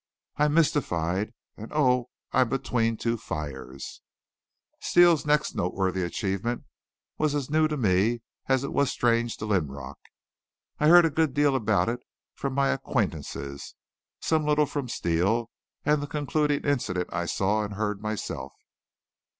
I'm 0.37 0.55
mystified, 0.55 1.31
and, 1.57 1.71
oh, 1.71 2.09
I'm 2.31 2.49
between 2.49 2.97
two 2.97 3.17
fires!" 3.17 4.01
Steele's 4.79 5.27
next 5.27 5.53
noteworthy 5.53 6.01
achievement 6.01 6.65
was 7.19 7.35
as 7.35 7.51
new 7.51 7.67
to 7.67 7.77
me 7.77 8.23
as 8.47 8.63
it 8.63 8.73
was 8.73 8.89
strange 8.89 9.37
to 9.37 9.45
Linrock. 9.45 9.99
I 10.79 10.87
heard 10.87 11.05
a 11.05 11.11
good 11.11 11.35
deal 11.35 11.55
about 11.55 11.87
it 11.87 11.99
from 12.33 12.53
my 12.53 12.69
acquaintances, 12.69 13.75
some 14.19 14.43
little 14.43 14.65
from 14.65 14.89
Steele, 14.89 15.51
and 15.85 16.01
the 16.01 16.07
concluding 16.07 16.63
incident 16.65 17.09
I 17.13 17.27
saw 17.27 17.63
and 17.63 17.75
heard 17.75 18.01
myself. 18.01 18.53